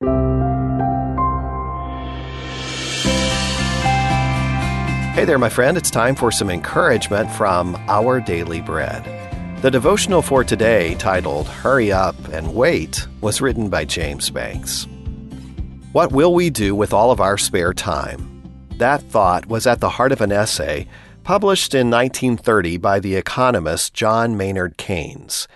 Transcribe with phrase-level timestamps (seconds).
[0.00, 0.06] Hey
[5.26, 5.76] there, my friend.
[5.76, 9.04] It's time for some encouragement from Our Daily Bread.
[9.60, 14.86] The devotional for today, titled Hurry Up and Wait, was written by James Banks.
[15.92, 18.42] What will we do with all of our spare time?
[18.78, 20.86] That thought was at the heart of an essay
[21.22, 25.46] published in 1930 by the economist John Maynard Keynes.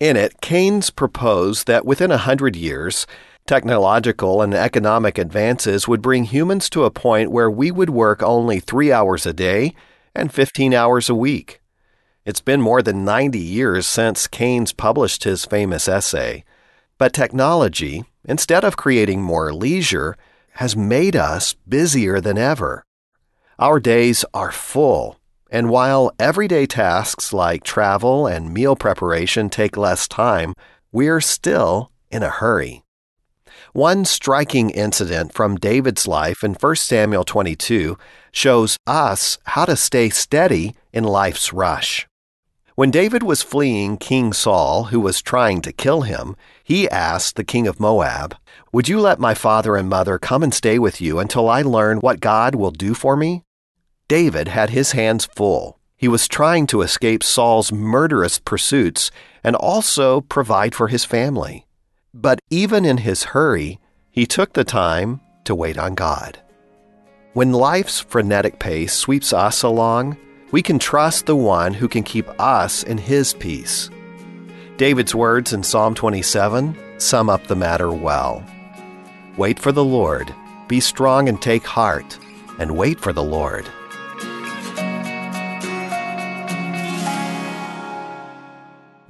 [0.00, 3.06] In it, Keynes proposed that within a hundred years,
[3.46, 8.60] Technological and economic advances would bring humans to a point where we would work only
[8.60, 9.74] three hours a day
[10.14, 11.60] and 15 hours a week.
[12.24, 16.44] It's been more than 90 years since Keynes published his famous essay.
[16.98, 20.16] But technology, instead of creating more leisure,
[20.54, 22.84] has made us busier than ever.
[23.58, 25.18] Our days are full,
[25.50, 30.54] and while everyday tasks like travel and meal preparation take less time,
[30.92, 32.84] we're still in a hurry.
[33.74, 37.96] One striking incident from David's life in 1 Samuel 22
[38.30, 42.06] shows us how to stay steady in life's rush.
[42.74, 47.44] When David was fleeing King Saul, who was trying to kill him, he asked the
[47.44, 48.36] king of Moab,
[48.74, 52.00] Would you let my father and mother come and stay with you until I learn
[52.00, 53.42] what God will do for me?
[54.06, 55.78] David had his hands full.
[55.96, 59.10] He was trying to escape Saul's murderous pursuits
[59.42, 61.64] and also provide for his family.
[62.14, 66.38] But even in his hurry, he took the time to wait on God.
[67.32, 70.18] When life's frenetic pace sweeps us along,
[70.50, 73.88] we can trust the one who can keep us in his peace.
[74.76, 78.44] David's words in Psalm 27 sum up the matter well.
[79.38, 80.34] Wait for the Lord,
[80.68, 82.18] be strong and take heart,
[82.58, 83.66] and wait for the Lord.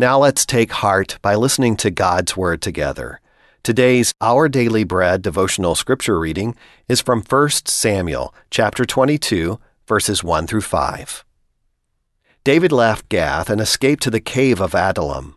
[0.02, 3.20] Now let's take heart by listening to God's Word together.
[3.62, 6.56] Today's Our Daily Bread devotional scripture reading
[6.88, 11.24] is from 1 Samuel chapter 22, verses 1 through 5.
[12.42, 15.36] David left Gath and escaped to the cave of Adullam.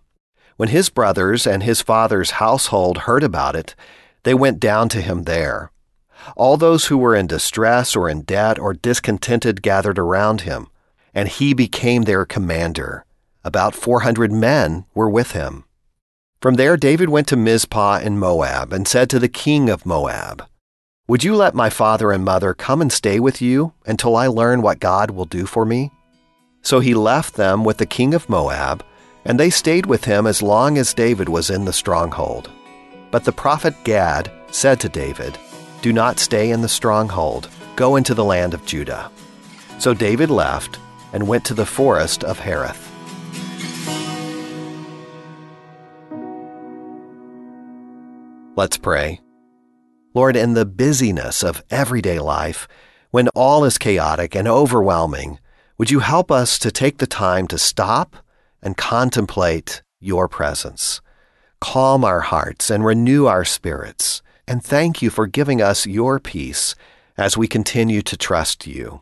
[0.57, 3.75] When his brothers and his father's household heard about it,
[4.23, 5.71] they went down to him there.
[6.35, 10.69] All those who were in distress or in debt or discontented gathered around him,
[11.13, 13.04] and he became their commander.
[13.45, 15.65] About 400 men were with him.
[16.41, 20.47] From there, David went to Mizpah in Moab and said to the king of Moab,
[21.07, 24.63] Would you let my father and mother come and stay with you until I learn
[24.63, 25.91] what God will do for me?
[26.63, 28.83] So he left them with the king of Moab,
[29.25, 32.49] and they stayed with him as long as David was in the stronghold.
[33.11, 35.37] But the prophet Gad said to David,
[35.83, 39.11] Do not stay in the stronghold, go into the land of Judah.
[39.77, 40.79] So David left
[41.13, 42.94] and went to the forest of Hereth.
[48.57, 49.19] Let's pray.
[50.13, 52.69] Lord, in the busyness of everyday life,
[53.11, 55.39] when all is chaotic and overwhelming,
[55.77, 58.15] would you help us to take the time to stop
[58.61, 61.01] and contemplate your presence?
[61.59, 64.21] Calm our hearts and renew our spirits.
[64.47, 66.75] And thank you for giving us your peace
[67.17, 69.01] as we continue to trust you.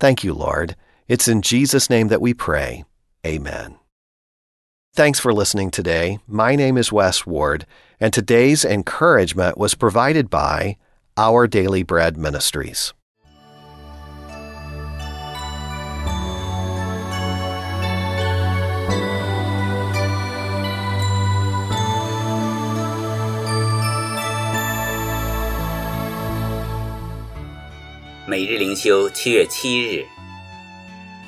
[0.00, 0.74] Thank you, Lord.
[1.06, 2.84] It's in Jesus' name that we pray.
[3.24, 3.76] Amen.
[4.97, 6.19] Thanks for listening today.
[6.27, 7.65] My name is Wes Ward,
[7.99, 10.77] and today's encouragement was provided by
[11.17, 12.93] Our Daily Bread Ministries.
[28.25, 30.05] 每日灵修，七月七日，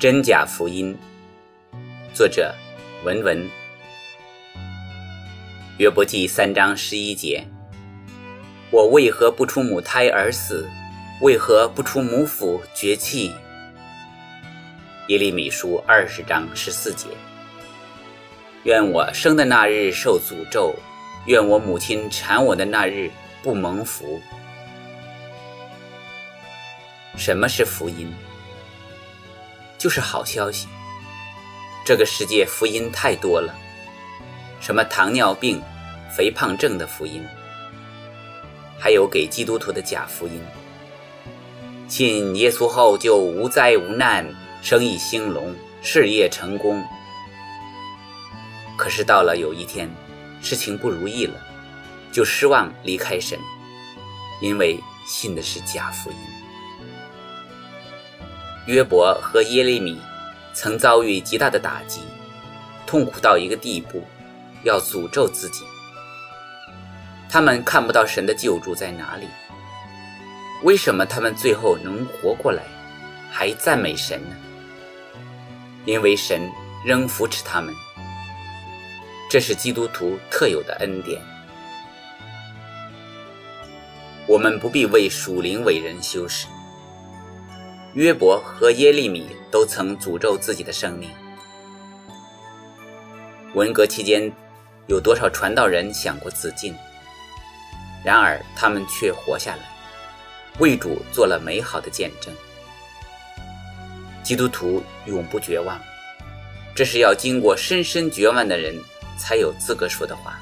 [0.00, 0.96] 真假福音。
[2.14, 2.54] 作者
[3.04, 3.59] 文文。
[5.81, 7.43] 约伯记三章十一节：
[8.69, 10.69] 我为何不出母胎而死？
[11.21, 13.33] 为何不出母腹绝气？
[15.07, 17.07] 耶利米书二十章十四节：
[18.61, 20.75] 愿我生的那日受诅咒，
[21.25, 23.09] 愿我母亲产我的那日
[23.41, 24.21] 不蒙福。
[27.17, 28.13] 什么是福音？
[29.79, 30.67] 就是好消息。
[31.83, 33.51] 这个世界福音太多了，
[34.59, 35.59] 什么糖尿病、
[36.15, 37.23] 肥胖症的福音，
[38.77, 40.41] 还有给基督徒的假福音。
[41.87, 44.27] 信耶稣后就无灾无难，
[44.61, 46.83] 生意兴隆，事业成功。
[48.77, 49.89] 可是到了有一天，
[50.41, 51.35] 事情不如意了，
[52.11, 53.39] 就失望离开神，
[54.41, 56.17] 因为信的是假福音。
[58.67, 59.99] 约伯和耶利米
[60.53, 62.01] 曾遭遇极大的打击，
[62.85, 64.03] 痛苦到一个地步，
[64.63, 65.63] 要诅咒自己。
[67.31, 69.25] 他们看不到神的救助在哪里。
[70.63, 72.61] 为什么他们最后能活过来，
[73.31, 74.35] 还赞美神呢？
[75.85, 76.51] 因为神
[76.85, 77.73] 仍扶持他们，
[79.29, 81.21] 这是基督徒特有的恩典。
[84.27, 86.47] 我们不必为属灵伟人修饰。
[87.93, 91.09] 约伯和耶利米都曾诅咒自己的生命。
[93.53, 94.31] 文革期间，
[94.87, 96.75] 有多少传道人想过自尽？
[98.03, 99.63] 然而他们却活下来。
[100.59, 102.33] 为主做了美好的见证。
[104.21, 105.79] 基督徒永不绝望，
[106.75, 108.77] 这是要经过深深绝望的人
[109.17, 110.39] 才有资格说的话。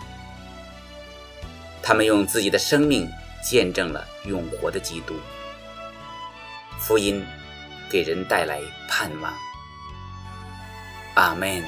[1.81, 3.09] 他们用自己的生命
[3.44, 5.15] 见证了永活的基督。
[6.79, 7.25] 福音
[7.89, 9.33] 给人带来盼望。
[11.15, 11.63] 阿门。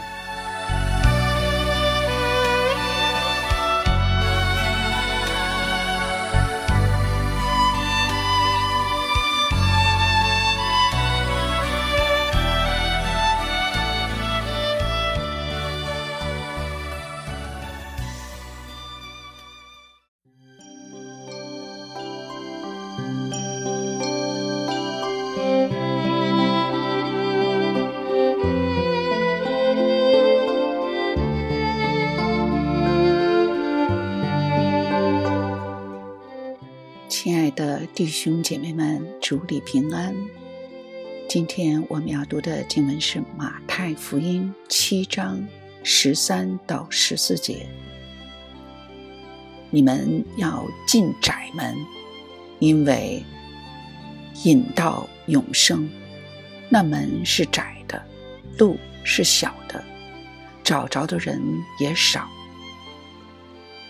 [38.22, 40.16] 弟兄姐妹们，主里平安。
[41.28, 45.44] 今天我们要读的经文是马太福音七章
[45.84, 47.66] 十三到十四节。
[49.72, 51.76] 你们要进窄门，
[52.60, 53.24] 因为
[54.44, 55.90] 引到永生，
[56.70, 58.00] 那门是窄的，
[58.60, 59.84] 路是小的，
[60.64, 61.42] 找着的人
[61.80, 62.30] 也少。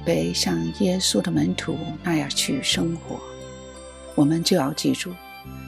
[0.06, 3.20] 得像耶稣的门徒那样去生活。
[4.22, 5.12] 我们就要记住，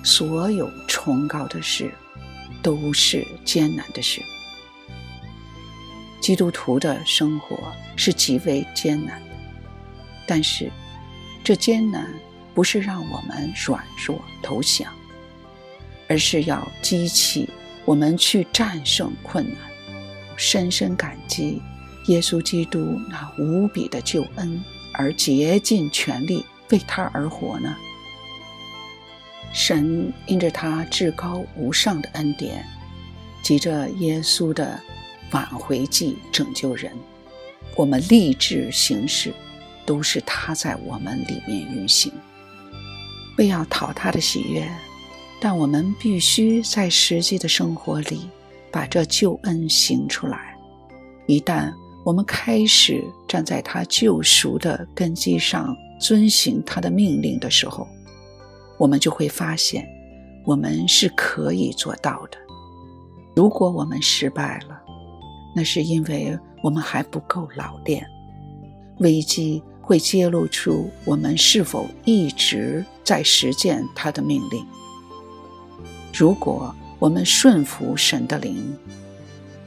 [0.04, 1.92] 所有崇高的事
[2.62, 4.22] 都是艰难的事。
[6.22, 7.58] 基督徒的生活
[7.96, 9.36] 是极为艰难的，
[10.28, 10.72] 但是
[11.44, 12.08] 这艰难
[12.54, 14.94] 不是让我们软弱投降，
[16.08, 17.50] 而是要激起
[17.86, 19.58] 我们去战胜困难。
[20.38, 21.60] 深深感激
[22.06, 24.64] 耶稣基督那无比的救恩，
[24.94, 27.76] 而竭尽全力为他而活呢？
[29.54, 32.66] 神因着他至高无上的恩典，
[33.44, 34.80] 急着耶稣的
[35.32, 36.92] 挽回记拯救人，
[37.76, 39.32] 我们立志行事，
[39.86, 42.12] 都是他在我们里面运行，
[43.38, 44.68] 为要讨他的喜悦。
[45.40, 48.30] 但我们必须在实际的生活里
[48.72, 50.58] 把这救恩行出来。
[51.28, 51.72] 一旦
[52.04, 57.88] 我们开始站在他救赎的根基上，遵行他的命令的时候，
[58.84, 59.88] 我们就会发现，
[60.44, 62.38] 我们是可以做到的。
[63.34, 64.78] 如果我们失败了，
[65.56, 68.06] 那是因为我们还不够老练。
[69.00, 74.66] 危机会揭露出我们是否一直在实践他的命令。
[76.14, 78.78] 如果我们顺服神的灵，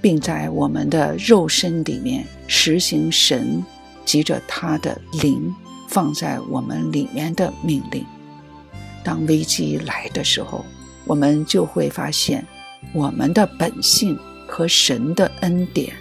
[0.03, 3.65] 并在我们的肉身里面实行神
[4.05, 5.55] 急着他的灵
[5.89, 8.05] 放在我们里面的命令。
[9.07, 10.67] 当危机来的时候，
[11.05, 12.45] 我们就会发现，
[12.93, 15.95] 我们的本性和神的恩典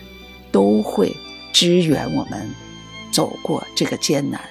[0.51, 1.15] 都会
[1.53, 2.49] 支援我们
[3.13, 4.41] 走过这个艰难。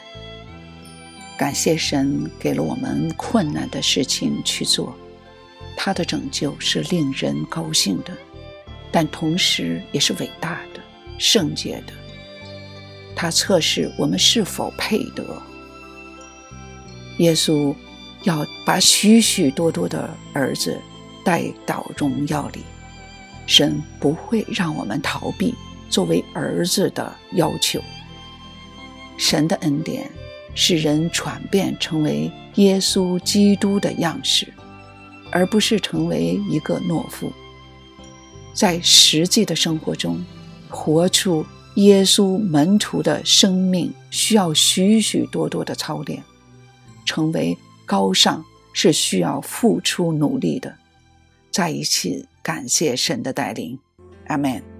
[1.36, 4.94] 感谢神给了我们困难的事情去做，
[5.76, 8.12] 他的拯救是令人高兴的，
[8.92, 10.80] 但同时也是伟大的、
[11.18, 11.92] 圣洁的。
[13.16, 15.24] 他测试我们是否配得。
[17.18, 17.74] 耶稣。
[18.24, 20.80] 要把许许多多的儿子
[21.22, 22.60] 带到荣耀里，
[23.46, 25.54] 神不会让我们逃避
[25.88, 27.80] 作为儿子的要求。
[29.16, 30.10] 神的恩典
[30.54, 34.52] 使人转变成为耶稣基督的样式，
[35.30, 37.30] 而不是成为一个懦夫。
[38.52, 40.24] 在实际的生活中，
[40.68, 46.22] 活出耶稣门徒的生命，需要许许多多的操练，
[47.04, 47.56] 成为。
[47.86, 50.74] 高尚是需要付出努力的。
[51.50, 53.78] 再一次感谢神的带领，
[54.26, 54.73] 阿门。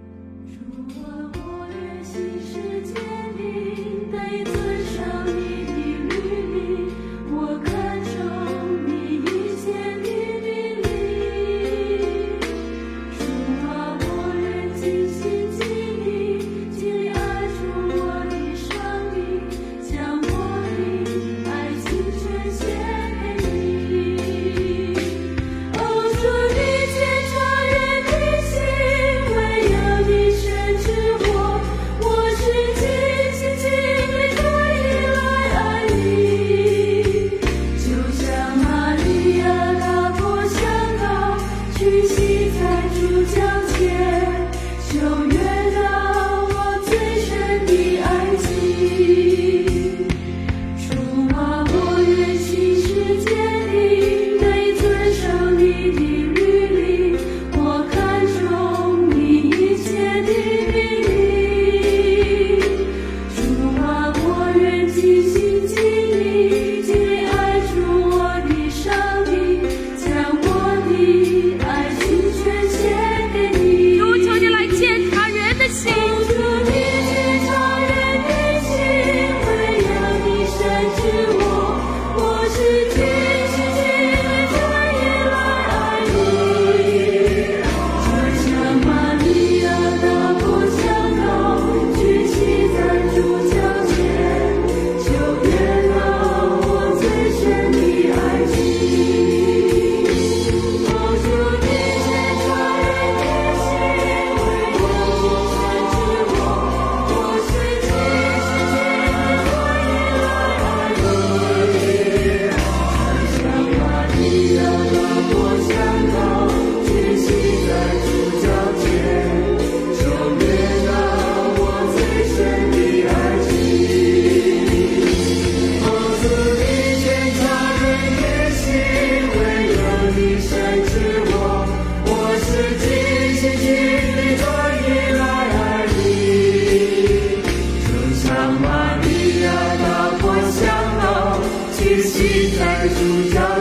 [142.96, 143.53] 主家。